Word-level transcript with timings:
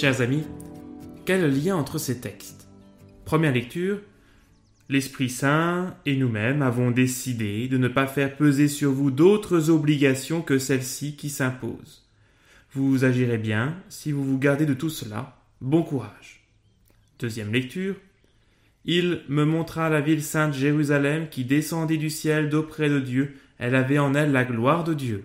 Chers 0.00 0.22
amis, 0.22 0.44
quel 1.26 1.62
lien 1.62 1.76
entre 1.76 1.98
ces 1.98 2.22
textes? 2.22 2.66
Première 3.26 3.52
lecture, 3.52 4.00
l'Esprit 4.88 5.28
Saint 5.28 5.94
et 6.06 6.16
nous-mêmes 6.16 6.62
avons 6.62 6.90
décidé 6.90 7.68
de 7.68 7.76
ne 7.76 7.86
pas 7.86 8.06
faire 8.06 8.34
peser 8.34 8.66
sur 8.68 8.92
vous 8.92 9.10
d'autres 9.10 9.68
obligations 9.68 10.40
que 10.40 10.56
celles-ci 10.56 11.16
qui 11.16 11.28
s'imposent. 11.28 12.08
Vous 12.72 13.04
agirez 13.04 13.36
bien 13.36 13.76
si 13.90 14.10
vous 14.10 14.24
vous 14.24 14.38
gardez 14.38 14.64
de 14.64 14.72
tout 14.72 14.88
cela. 14.88 15.36
Bon 15.60 15.82
courage. 15.82 16.46
Deuxième 17.18 17.52
lecture, 17.52 17.96
il 18.86 19.20
me 19.28 19.44
montra 19.44 19.90
la 19.90 20.00
ville 20.00 20.22
sainte 20.22 20.54
Jérusalem 20.54 21.28
qui 21.28 21.44
descendit 21.44 21.98
du 21.98 22.08
ciel 22.08 22.48
d'auprès 22.48 22.88
de 22.88 23.00
Dieu, 23.00 23.36
elle 23.58 23.74
avait 23.74 23.98
en 23.98 24.14
elle 24.14 24.32
la 24.32 24.46
gloire 24.46 24.82
de 24.82 24.94
Dieu. 24.94 25.24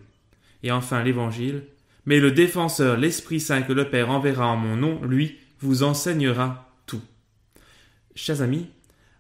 Et 0.64 0.72
enfin 0.74 1.02
l'Évangile, 1.02 1.64
mais 2.06 2.20
le 2.20 2.32
défenseur, 2.32 2.98
l'Esprit 2.98 3.40
Saint 3.40 3.62
que 3.62 3.74
le 3.74 3.90
Père 3.90 4.10
enverra 4.10 4.48
en 4.48 4.58
mon 4.58 4.76
nom, 4.76 5.04
lui, 5.04 5.38
vous 5.60 5.84
enseignera 5.84 6.72
tout. 6.86 7.02
Chers 8.16 8.42
amis, 8.42 8.68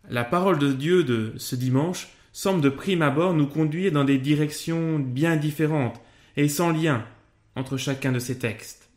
la 0.10 0.24
parole 0.24 0.60
de 0.60 0.72
Dieu 0.72 1.04
de 1.04 1.34
ce 1.38 1.56
dimanche 1.56 2.10
semble 2.32 2.62
de 2.62 2.70
prime 2.70 3.02
abord 3.02 3.34
nous 3.34 3.48
conduire 3.48 3.92
dans 3.92 4.04
des 4.04 4.18
directions 4.18 5.00
bien 5.00 5.36
différentes 5.36 6.00
et 6.38 6.48
sans 6.48 6.72
lien 6.72 7.06
entre 7.56 7.78
chacun 7.78 8.12
de 8.12 8.20
ces 8.20 8.38
textes. 8.38 8.90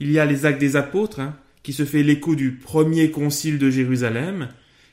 Il 0.00 0.10
y 0.10 0.18
a 0.18 0.24
les 0.24 0.46
actes 0.46 0.60
des 0.60 0.76
apôtres, 0.76 1.20
hein, 1.20 1.36
qui 1.62 1.72
se 1.72 1.84
fait 1.84 2.02
l'écho 2.02 2.34
du 2.34 2.52
premier 2.52 3.10
concile 3.10 3.58
de 3.58 3.70
Jérusalem, 3.70 4.48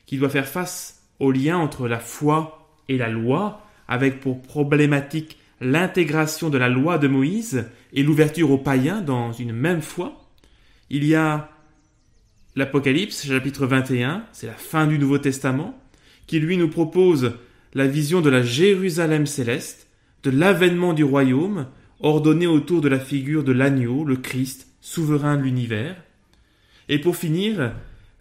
qui 0.06 0.18
doit 0.18 0.28
faire 0.28 0.48
face 0.48 1.02
au 1.18 1.32
lien 1.32 1.56
entre 1.58 1.88
la 1.88 2.00
foi 2.00 2.68
et 2.88 2.98
la 2.98 3.08
loi, 3.08 3.66
avec 3.88 4.20
pour 4.20 4.42
problématique 4.42 5.38
l'intégration 5.60 6.48
de 6.50 6.58
la 6.58 6.68
loi 6.68 6.98
de 6.98 7.08
Moïse 7.08 7.66
et 7.92 8.02
l'ouverture 8.02 8.50
aux 8.50 8.58
païens 8.58 9.02
dans 9.02 9.32
une 9.32 9.52
même 9.52 9.82
foi. 9.82 10.28
Il 10.88 11.04
y 11.04 11.14
a 11.14 11.50
l'Apocalypse, 12.56 13.26
chapitre 13.26 13.66
21, 13.66 14.24
c'est 14.32 14.46
la 14.46 14.54
fin 14.54 14.86
du 14.86 14.98
Nouveau 14.98 15.18
Testament, 15.18 15.78
qui 16.26 16.40
lui 16.40 16.56
nous 16.56 16.68
propose 16.68 17.34
la 17.74 17.86
vision 17.86 18.20
de 18.20 18.30
la 18.30 18.42
Jérusalem 18.42 19.26
céleste, 19.26 19.88
de 20.22 20.30
l'avènement 20.30 20.92
du 20.92 21.04
royaume, 21.04 21.66
ordonné 22.00 22.46
autour 22.46 22.80
de 22.80 22.88
la 22.88 22.98
figure 22.98 23.44
de 23.44 23.52
l'agneau, 23.52 24.04
le 24.04 24.16
Christ, 24.16 24.66
souverain 24.80 25.36
de 25.36 25.42
l'univers. 25.42 25.96
Et 26.88 26.98
pour 26.98 27.16
finir, 27.16 27.72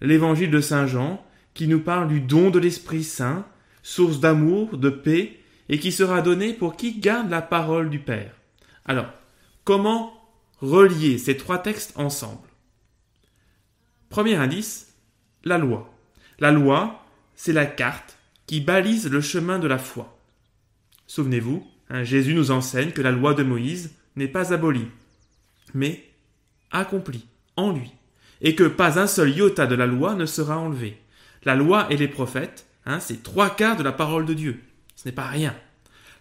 l'évangile 0.02 0.52
de 0.52 0.62
Saint 0.62 0.86
Jean, 0.86 1.26
qui 1.54 1.68
nous 1.68 1.80
parle 1.80 2.08
du 2.08 2.20
don 2.20 2.52
de 2.52 2.60
l'Esprit 2.60 3.04
Saint, 3.04 3.46
source 3.82 4.20
d'amour, 4.20 4.78
de 4.78 4.90
paix 4.90 5.39
et 5.70 5.80
qui 5.80 5.92
sera 5.92 6.22
donné 6.22 6.54
pour 6.54 6.76
qui 6.76 7.00
garde 7.00 7.30
la 7.30 7.42
parole 7.42 7.90
du 7.90 8.00
Père. 8.00 8.34
Alors, 8.86 9.12
comment 9.64 10.14
relier 10.60 11.18
ces 11.18 11.38
trois 11.38 11.60
textes 11.60 11.94
ensemble? 11.96 12.48
Premier 14.10 14.36
indice, 14.36 14.96
la 15.44 15.60
loi. 15.60 15.94
La 16.40 16.52
loi, 16.52 17.06
c'est 17.36 17.54
la 17.54 17.68
carte 17.68 18.18
qui 18.48 18.62
balise 18.62 19.10
le 19.10 19.22
chemin 19.22 19.60
de 19.60 19.68
la 19.68 19.78
foi. 19.78 20.18
Souvenez-vous, 21.06 21.66
hein, 21.90 22.04
Jésus 22.04 22.34
nous 22.34 22.50
enseigne 22.50 22.92
que 22.92 23.02
la 23.02 23.12
loi 23.12 23.36
de 23.36 23.44
Moïse 23.44 23.92
n'est 24.16 24.28
pas 24.28 24.54
abolie, 24.54 24.88
mais 25.76 26.04
accomplie 26.72 27.26
en 27.56 27.72
lui, 27.72 27.92
et 28.42 28.56
que 28.56 28.64
pas 28.64 29.00
un 29.00 29.08
seul 29.08 29.30
iota 29.36 29.68
de 29.68 29.76
la 29.76 29.86
loi 29.86 30.16
ne 30.16 30.26
sera 30.26 30.58
enlevé. 30.58 31.00
La 31.44 31.56
loi 31.56 31.88
et 31.92 31.98
les 31.98 32.08
prophètes, 32.08 32.66
hein, 32.86 33.00
c'est 33.00 33.22
trois 33.22 33.52
quarts 33.52 33.78
de 33.78 33.84
la 33.84 33.92
parole 33.92 34.26
de 34.26 34.34
Dieu. 34.34 34.64
Ce 35.02 35.08
n'est 35.08 35.16
pas 35.16 35.28
rien. 35.28 35.56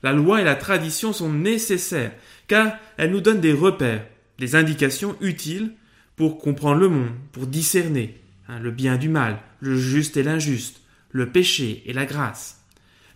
La 0.05 0.13
loi 0.13 0.41
et 0.41 0.45
la 0.45 0.55
tradition 0.55 1.13
sont 1.13 1.33
nécessaires, 1.33 2.13
car 2.47 2.77
elles 2.97 3.11
nous 3.11 3.21
donnent 3.21 3.41
des 3.41 3.53
repères, 3.53 4.07
des 4.39 4.55
indications 4.55 5.17
utiles 5.21 5.73
pour 6.15 6.39
comprendre 6.39 6.83
le 6.83 6.89
monde, 6.89 7.11
pour 7.33 7.49
discerner 7.49 8.21
hein, 8.49 8.61
le 8.61 8.71
bien 8.71 8.97
du 8.97 9.09
mal, 9.09 9.41
le 9.59 9.77
juste 9.77 10.17
et 10.17 10.23
l'injuste, 10.23 10.81
le 11.11 11.29
péché 11.29 11.83
et 11.87 11.93
la 11.93 12.07
grâce. 12.07 12.61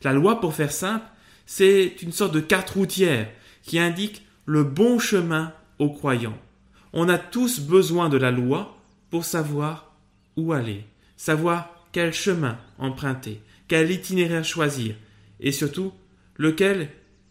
La 0.03 0.13
loi, 0.13 0.41
pour 0.41 0.53
faire 0.53 0.73
simple, 0.73 1.07
c'est 1.47 1.95
une 2.03 2.11
sorte 2.11 2.35
de 2.35 2.41
carte 2.41 2.71
routière 2.71 3.29
qui 3.63 3.79
indique 3.79 4.27
le 4.47 4.65
bon 4.65 4.99
chemin 4.99 5.53
aux 5.79 5.91
croyants. 5.91 6.39
On 6.93 7.09
a 7.09 7.19
tous 7.19 7.61
besoin 7.61 8.09
de 8.09 8.17
la 8.17 8.33
loi 8.33 8.77
pour 9.11 9.25
savoir 9.25 9.95
où 10.37 10.53
aller, 10.53 10.85
savoir 11.17 11.87
quel 11.93 12.13
chemin 12.13 12.59
emprunter, 12.79 13.41
quel 13.69 13.93
itinéraire 13.93 14.45
choisir, 14.45 14.97
et 15.43 15.53
surtout 15.53 15.93
lequel 16.37 16.89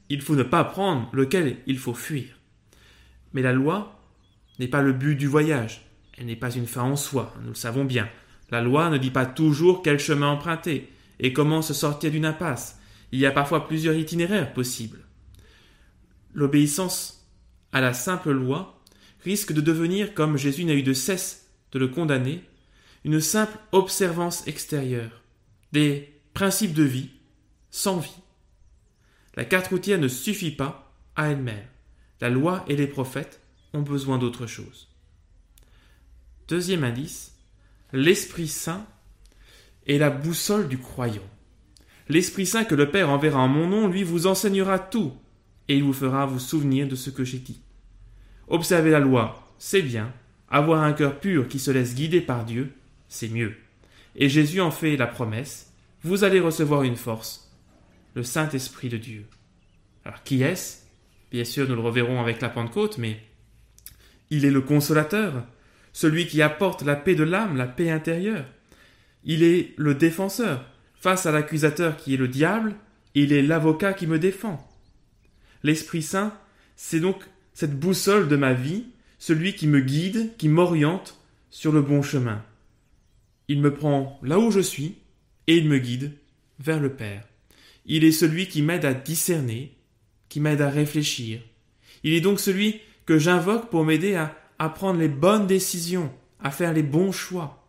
il 0.09 0.21
faut 0.21 0.35
ne 0.35 0.43
pas 0.43 0.63
prendre, 0.63 1.09
lequel 1.13 1.57
il 1.65 1.79
faut 1.79 1.93
fuir. 1.93 2.37
Mais 3.33 3.41
la 3.41 3.53
loi 3.53 3.99
n'est 4.59 4.67
pas 4.67 4.81
le 4.81 4.93
but 4.93 5.15
du 5.15 5.27
voyage, 5.27 5.85
elle 6.17 6.25
n'est 6.25 6.35
pas 6.35 6.51
une 6.51 6.67
fin 6.67 6.83
en 6.83 6.95
soi, 6.95 7.33
nous 7.41 7.49
le 7.49 7.55
savons 7.55 7.85
bien. 7.85 8.07
La 8.51 8.61
loi 8.61 8.89
ne 8.89 8.97
dit 8.97 9.11
pas 9.11 9.25
toujours 9.25 9.81
quel 9.81 9.97
chemin 9.97 10.27
emprunter 10.27 10.89
et 11.19 11.31
comment 11.31 11.61
se 11.61 11.73
sortir 11.73 12.11
d'une 12.11 12.25
impasse. 12.25 12.79
Il 13.13 13.19
y 13.19 13.25
a 13.25 13.31
parfois 13.31 13.67
plusieurs 13.67 13.95
itinéraires 13.95 14.53
possibles. 14.53 14.99
L'obéissance 16.33 17.27
à 17.71 17.79
la 17.79 17.93
simple 17.93 18.31
loi 18.31 18.81
risque 19.23 19.53
de 19.53 19.61
devenir, 19.61 20.13
comme 20.13 20.37
Jésus 20.37 20.65
n'a 20.65 20.73
eu 20.73 20.83
de 20.83 20.93
cesse 20.93 21.49
de 21.71 21.79
le 21.79 21.87
condamner, 21.87 22.43
une 23.05 23.21
simple 23.21 23.57
observance 23.71 24.45
extérieure, 24.47 25.21
des 25.71 26.13
principes 26.33 26.73
de 26.73 26.83
vie 26.83 27.09
sans 27.71 27.97
vie. 27.97 28.21
La 29.35 29.45
carte 29.45 29.67
routière 29.67 29.99
ne 29.99 30.09
suffit 30.09 30.51
pas 30.51 30.93
à 31.15 31.29
elle-même. 31.29 31.65
La 32.19 32.29
loi 32.29 32.63
et 32.67 32.75
les 32.75 32.87
prophètes 32.87 33.41
ont 33.73 33.81
besoin 33.81 34.17
d'autre 34.17 34.45
chose. 34.45 34.89
Deuxième 36.47 36.83
indice, 36.83 37.33
l'Esprit 37.93 38.49
Saint 38.49 38.85
est 39.87 39.97
la 39.97 40.09
boussole 40.09 40.67
du 40.67 40.77
croyant. 40.77 41.27
L'Esprit 42.09 42.45
Saint 42.45 42.65
que 42.65 42.75
le 42.75 42.91
Père 42.91 43.09
enverra 43.09 43.39
en 43.39 43.47
mon 43.47 43.67
nom, 43.67 43.87
lui 43.87 44.03
vous 44.03 44.27
enseignera 44.27 44.77
tout, 44.77 45.13
et 45.69 45.77
il 45.77 45.83
vous 45.83 45.93
fera 45.93 46.25
vous 46.25 46.39
souvenir 46.39 46.87
de 46.87 46.95
ce 46.95 47.09
que 47.09 47.23
j'ai 47.23 47.39
dit. 47.39 47.61
Observer 48.49 48.91
la 48.91 48.99
loi, 48.99 49.47
c'est 49.57 49.81
bien. 49.81 50.13
Avoir 50.49 50.83
un 50.83 50.91
cœur 50.91 51.21
pur 51.21 51.47
qui 51.47 51.57
se 51.57 51.71
laisse 51.71 51.95
guider 51.95 52.19
par 52.19 52.43
Dieu, 52.43 52.73
c'est 53.07 53.29
mieux. 53.29 53.55
Et 54.15 54.27
Jésus 54.27 54.59
en 54.59 54.71
fait 54.71 54.97
la 54.97 55.07
promesse, 55.07 55.71
vous 56.03 56.25
allez 56.25 56.41
recevoir 56.41 56.83
une 56.83 56.97
force 56.97 57.50
le 58.13 58.23
Saint-Esprit 58.23 58.89
de 58.89 58.97
Dieu. 58.97 59.25
Alors 60.05 60.23
qui 60.23 60.43
est-ce? 60.43 60.79
Bien 61.31 61.45
sûr, 61.45 61.67
nous 61.67 61.75
le 61.75 61.81
reverrons 61.81 62.19
avec 62.19 62.41
la 62.41 62.49
Pentecôte, 62.49 62.97
mais 62.97 63.19
il 64.29 64.45
est 64.45 64.51
le 64.51 64.61
consolateur, 64.61 65.45
celui 65.93 66.27
qui 66.27 66.41
apporte 66.41 66.83
la 66.83 66.95
paix 66.95 67.15
de 67.15 67.23
l'âme, 67.23 67.57
la 67.57 67.67
paix 67.67 67.89
intérieure. 67.89 68.45
Il 69.23 69.43
est 69.43 69.73
le 69.77 69.95
défenseur. 69.95 70.65
Face 70.95 71.25
à 71.25 71.31
l'accusateur 71.31 71.97
qui 71.97 72.13
est 72.13 72.17
le 72.17 72.27
diable, 72.27 72.75
il 73.15 73.33
est 73.33 73.41
l'avocat 73.41 73.93
qui 73.93 74.07
me 74.07 74.19
défend. 74.19 74.67
L'Esprit 75.63 76.01
Saint, 76.01 76.33
c'est 76.75 76.99
donc 76.99 77.23
cette 77.53 77.79
boussole 77.79 78.27
de 78.27 78.35
ma 78.35 78.53
vie, 78.53 78.85
celui 79.19 79.53
qui 79.55 79.67
me 79.67 79.81
guide, 79.81 80.35
qui 80.37 80.47
m'oriente 80.47 81.19
sur 81.49 81.71
le 81.71 81.81
bon 81.81 82.01
chemin. 82.01 82.43
Il 83.47 83.61
me 83.61 83.73
prend 83.73 84.19
là 84.23 84.39
où 84.39 84.51
je 84.51 84.59
suis 84.59 84.95
et 85.47 85.57
il 85.57 85.67
me 85.67 85.77
guide 85.77 86.13
vers 86.59 86.79
le 86.79 86.93
Père. 86.93 87.23
Il 87.85 88.03
est 88.03 88.11
celui 88.11 88.47
qui 88.47 88.61
m'aide 88.61 88.85
à 88.85 88.93
discerner, 88.93 89.75
qui 90.29 90.39
m'aide 90.39 90.61
à 90.61 90.69
réfléchir. 90.69 91.41
Il 92.03 92.13
est 92.13 92.21
donc 92.21 92.39
celui 92.39 92.79
que 93.05 93.17
j'invoque 93.17 93.69
pour 93.69 93.83
m'aider 93.83 94.15
à, 94.15 94.69
prendre 94.69 94.99
les 94.99 95.07
bonnes 95.07 95.47
décisions, 95.47 96.11
à 96.39 96.51
faire 96.51 96.73
les 96.73 96.83
bons 96.83 97.11
choix. 97.11 97.67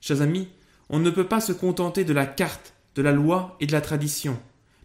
Chers 0.00 0.22
amis, 0.22 0.48
on 0.88 0.98
ne 0.98 1.10
peut 1.10 1.26
pas 1.26 1.40
se 1.40 1.52
contenter 1.52 2.04
de 2.04 2.12
la 2.12 2.26
carte, 2.26 2.74
de 2.94 3.02
la 3.02 3.12
loi 3.12 3.56
et 3.60 3.66
de 3.66 3.72
la 3.72 3.80
tradition. 3.80 4.38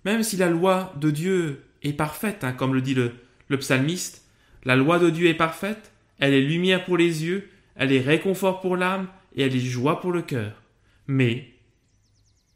Même 0.06 0.24
si 0.24 0.38
la 0.38 0.50
loi 0.50 0.94
de 1.00 1.12
Dieu 1.12 1.66
est 1.84 1.94
parfaite, 1.94 2.44
hein, 2.44 2.54
comme 2.54 2.74
le 2.74 2.82
dit 2.82 2.94
le, 2.94 3.12
le 3.50 3.60
psalmiste, 3.60 4.26
la 4.64 4.76
loi 4.76 4.98
de 4.98 5.10
Dieu 5.10 5.28
est 5.28 5.36
parfaite, 5.36 5.92
elle 6.20 6.34
est 6.34 6.42
lumière 6.42 6.86
pour 6.86 6.98
les 6.98 7.24
yeux, 7.26 7.50
elle 7.76 7.92
est 7.92 8.02
réconfort 8.02 8.62
pour 8.62 8.78
l'âme 8.78 9.08
et 9.36 9.44
elle 9.44 9.56
est 9.56 9.60
joie 9.60 10.00
pour 10.00 10.12
le 10.12 10.22
cœur. 10.22 10.62
Mais 11.08 11.50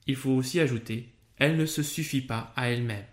il 0.08 0.16
faut 0.16 0.32
aussi 0.32 0.60
ajouter 0.60 1.10
elle 1.40 1.58
ne 1.58 1.66
se 1.66 1.82
suffit 1.82 2.22
pas 2.22 2.54
à 2.56 2.70
elle-même. 2.70 3.06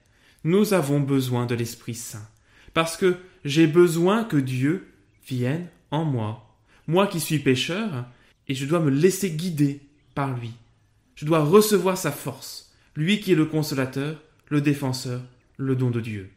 Nous 0.44 0.74
avons 0.74 1.00
besoin 1.00 1.46
de 1.46 1.54
l'Esprit 1.54 1.94
Saint, 1.94 2.28
parce 2.74 2.96
que 2.96 3.16
j'ai 3.44 3.66
besoin 3.66 4.24
que 4.24 4.36
Dieu 4.36 4.92
vienne 5.26 5.68
en 5.90 6.04
moi, 6.04 6.56
moi 6.86 7.06
qui 7.06 7.20
suis 7.20 7.38
pécheur, 7.38 8.06
et 8.48 8.54
je 8.54 8.66
dois 8.66 8.80
me 8.80 8.90
laisser 8.90 9.30
guider 9.30 9.80
par 10.14 10.36
lui. 10.36 10.52
Je 11.14 11.24
dois 11.24 11.42
recevoir 11.42 11.96
sa 11.96 12.12
force, 12.12 12.72
lui 12.94 13.20
qui 13.20 13.32
est 13.32 13.36
le 13.36 13.46
consolateur, 13.46 14.22
le 14.48 14.60
défenseur, 14.60 15.22
le 15.56 15.74
don 15.74 15.90
de 15.90 16.00
Dieu. 16.00 16.30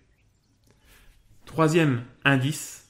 Troisième 1.45 2.03
indice, 2.23 2.85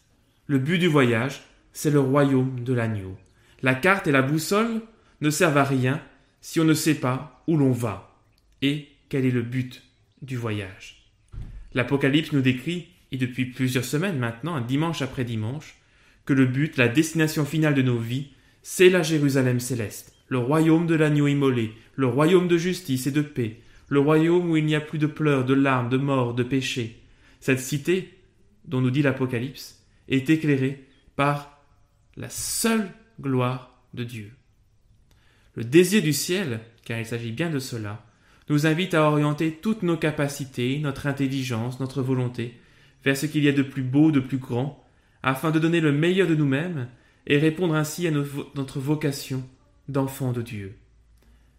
le 0.47 0.59
but 0.59 0.77
du 0.77 0.87
voyage, 0.87 1.43
c'est 1.73 1.91
le 1.91 1.99
royaume 1.99 2.63
de 2.63 2.73
l'agneau. 2.73 3.17
La 3.61 3.75
carte 3.75 4.07
et 4.07 4.11
la 4.11 4.21
boussole 4.21 4.81
ne 5.21 5.29
servent 5.29 5.57
à 5.57 5.63
rien 5.63 6.01
si 6.41 6.59
on 6.59 6.65
ne 6.65 6.73
sait 6.73 6.95
pas 6.95 7.43
où 7.47 7.57
l'on 7.57 7.71
va 7.71 8.08
et 8.61 8.87
quel 9.09 9.25
est 9.25 9.31
le 9.31 9.41
but 9.41 9.83
du 10.21 10.37
voyage? 10.37 11.11
L'Apocalypse 11.73 12.31
nous 12.31 12.41
décrit, 12.41 12.87
et 13.11 13.17
depuis 13.17 13.45
plusieurs 13.45 13.85
semaines 13.85 14.19
maintenant, 14.19 14.59
dimanche 14.61 15.01
après 15.01 15.23
dimanche, 15.23 15.75
que 16.25 16.33
le 16.33 16.45
but, 16.45 16.77
la 16.77 16.87
destination 16.87 17.45
finale 17.45 17.73
de 17.73 17.81
nos 17.81 17.97
vies, 17.97 18.29
c'est 18.61 18.89
la 18.89 19.03
Jérusalem 19.03 19.59
céleste, 19.59 20.13
le 20.27 20.37
royaume 20.37 20.87
de 20.87 20.95
l'agneau 20.95 21.27
immolé, 21.27 21.73
le 21.95 22.07
royaume 22.07 22.47
de 22.47 22.57
justice 22.57 23.07
et 23.07 23.11
de 23.11 23.21
paix, 23.21 23.61
le 23.87 23.99
royaume 23.99 24.51
où 24.51 24.57
il 24.57 24.65
n'y 24.65 24.75
a 24.75 24.81
plus 24.81 24.99
de 24.99 25.07
pleurs, 25.07 25.45
de 25.45 25.53
larmes, 25.53 25.89
de 25.89 25.97
mort, 25.97 26.33
de 26.33 26.43
péché. 26.43 26.99
Cette 27.39 27.59
cité, 27.59 28.13
dont 28.65 28.81
nous 28.81 28.91
dit 28.91 29.01
l'Apocalypse, 29.01 29.83
est 30.07 30.29
éclairée 30.29 30.85
par 31.15 31.63
la 32.15 32.29
seule 32.29 32.91
gloire 33.19 33.83
de 33.93 34.03
Dieu. 34.03 34.31
Le 35.55 35.63
désir 35.63 36.01
du 36.03 36.13
ciel, 36.13 36.59
car 36.85 36.99
il 36.99 37.05
s'agit 37.05 37.31
bien 37.31 37.49
de 37.49 37.59
cela, 37.59 38.05
nous 38.49 38.65
invite 38.65 38.95
à 38.95 39.03
orienter 39.03 39.51
toutes 39.51 39.83
nos 39.83 39.97
capacités, 39.97 40.79
notre 40.79 41.07
intelligence, 41.07 41.79
notre 41.79 42.01
volonté, 42.01 42.59
vers 43.05 43.15
ce 43.15 43.27
qu'il 43.27 43.43
y 43.43 43.47
a 43.47 43.53
de 43.53 43.61
plus 43.61 43.83
beau, 43.83 44.11
de 44.11 44.19
plus 44.19 44.39
grand, 44.39 44.83
afin 45.23 45.51
de 45.51 45.59
donner 45.59 45.79
le 45.79 45.91
meilleur 45.91 46.27
de 46.27 46.35
nous-mêmes 46.35 46.89
et 47.27 47.37
répondre 47.37 47.75
ainsi 47.75 48.07
à 48.07 48.11
notre 48.11 48.79
vocation 48.79 49.47
d'enfant 49.87 50.31
de 50.31 50.41
Dieu. 50.41 50.75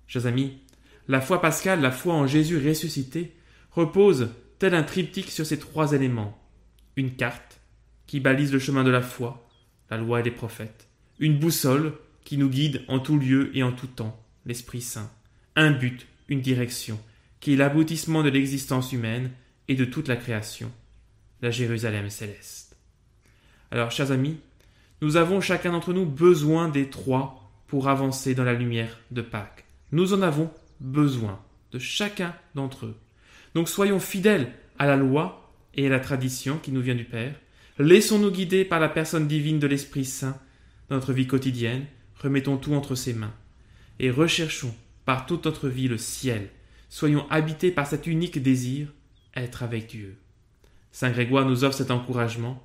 Chers 0.06 0.26
amis, 0.26 0.58
la 1.08 1.20
foi 1.20 1.40
pascale, 1.40 1.80
la 1.80 1.90
foi 1.92 2.14
en 2.14 2.26
Jésus 2.26 2.56
ressuscité, 2.56 3.36
repose 3.70 4.30
tel 4.58 4.74
un 4.74 4.82
triptyque 4.82 5.30
sur 5.30 5.46
ces 5.46 5.58
trois 5.58 5.92
éléments. 5.92 6.36
Une 6.96 7.14
carte 7.14 7.60
qui 8.06 8.20
balise 8.20 8.52
le 8.52 8.58
chemin 8.58 8.82
de 8.82 8.90
la 8.90 9.02
foi, 9.02 9.48
la 9.90 9.96
loi 9.96 10.20
et 10.20 10.22
les 10.24 10.30
prophètes. 10.30 10.88
Une 11.20 11.38
boussole 11.38 11.92
qui 12.24 12.36
nous 12.36 12.48
guide 12.48 12.82
en 12.88 12.98
tout 12.98 13.18
lieu 13.18 13.56
et 13.56 13.62
en 13.62 13.72
tout 13.72 13.86
temps, 13.86 14.20
l'Esprit 14.46 14.80
Saint. 14.80 15.10
Un 15.56 15.70
but, 15.70 16.06
une 16.30 16.40
direction, 16.40 16.98
qui 17.40 17.52
est 17.52 17.56
l'aboutissement 17.56 18.22
de 18.22 18.30
l'existence 18.30 18.92
humaine 18.92 19.30
et 19.68 19.74
de 19.74 19.84
toute 19.84 20.08
la 20.08 20.16
création, 20.16 20.72
la 21.42 21.50
Jérusalem 21.50 22.08
céleste. 22.08 22.76
Alors, 23.70 23.90
chers 23.90 24.12
amis, 24.12 24.38
nous 25.02 25.16
avons 25.16 25.40
chacun 25.40 25.72
d'entre 25.72 25.92
nous 25.92 26.06
besoin 26.06 26.68
des 26.68 26.88
trois 26.88 27.50
pour 27.66 27.88
avancer 27.88 28.34
dans 28.34 28.44
la 28.44 28.54
lumière 28.54 28.98
de 29.10 29.22
Pâques. 29.22 29.64
Nous 29.92 30.12
en 30.12 30.22
avons 30.22 30.50
besoin 30.80 31.40
de 31.72 31.78
chacun 31.78 32.34
d'entre 32.54 32.86
eux. 32.86 32.96
Donc 33.54 33.68
soyons 33.68 34.00
fidèles 34.00 34.52
à 34.78 34.86
la 34.86 34.96
loi 34.96 35.52
et 35.74 35.86
à 35.86 35.90
la 35.90 36.00
tradition 36.00 36.58
qui 36.58 36.72
nous 36.72 36.80
vient 36.80 36.94
du 36.94 37.04
Père. 37.04 37.34
Laissons-nous 37.78 38.30
guider 38.30 38.64
par 38.64 38.80
la 38.80 38.88
personne 38.88 39.28
divine 39.28 39.58
de 39.58 39.66
l'Esprit 39.66 40.04
Saint 40.04 40.38
dans 40.88 40.96
notre 40.96 41.12
vie 41.12 41.26
quotidienne. 41.26 41.86
Remettons 42.16 42.56
tout 42.56 42.74
entre 42.74 42.94
ses 42.94 43.14
mains. 43.14 43.32
Et 43.98 44.10
recherchons 44.10 44.74
par 45.10 45.26
toute 45.26 45.44
notre 45.44 45.68
vie 45.68 45.88
le 45.88 45.98
ciel. 45.98 46.50
Soyons 46.88 47.28
habités 47.30 47.72
par 47.72 47.88
cet 47.88 48.06
unique 48.06 48.40
désir, 48.40 48.86
être 49.34 49.64
avec 49.64 49.88
Dieu. 49.88 50.16
Saint 50.92 51.10
Grégoire 51.10 51.44
nous 51.44 51.64
offre 51.64 51.76
cet 51.76 51.90
encouragement, 51.90 52.64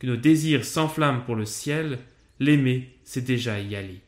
que 0.00 0.08
nos 0.08 0.16
désirs 0.16 0.64
s'enflamment 0.64 1.20
pour 1.20 1.36
le 1.36 1.44
ciel, 1.44 2.00
l'aimer, 2.40 2.98
c'est 3.04 3.24
déjà 3.24 3.60
y 3.60 3.76
aller. 3.76 4.00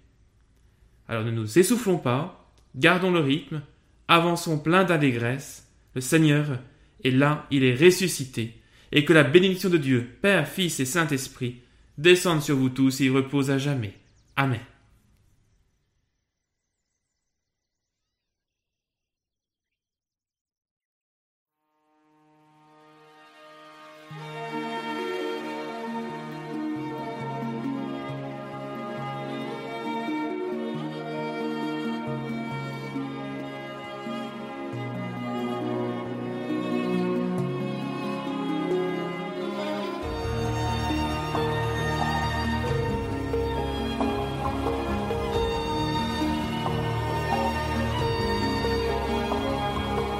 Alors 1.06 1.22
ne 1.22 1.30
nous 1.30 1.56
essoufflons 1.56 1.98
pas, 1.98 2.52
gardons 2.74 3.12
le 3.12 3.20
rythme, 3.20 3.62
avançons 4.08 4.58
plein 4.58 4.82
d'allégresse, 4.82 5.68
le 5.94 6.00
Seigneur 6.00 6.58
est 7.04 7.12
là, 7.12 7.46
il 7.52 7.62
est 7.62 7.76
ressuscité, 7.76 8.60
et 8.90 9.04
que 9.04 9.12
la 9.12 9.22
bénédiction 9.22 9.70
de 9.70 9.78
Dieu, 9.78 10.18
Père, 10.20 10.48
Fils 10.48 10.80
et 10.80 10.84
Saint-Esprit, 10.84 11.60
descende 11.96 12.42
sur 12.42 12.56
vous 12.56 12.70
tous 12.70 13.00
et 13.02 13.08
repose 13.08 13.52
à 13.52 13.58
jamais. 13.58 13.94
Amen. 14.34 14.58